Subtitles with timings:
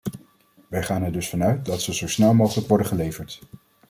[0.69, 3.41] Wij gaan er dus van uit dat ze zo snel mogelijk worden geleverd.